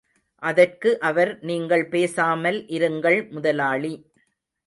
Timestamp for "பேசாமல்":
1.87-2.59